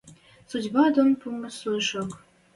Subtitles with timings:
[0.49, 2.11] Судьба дон пумы соэшок!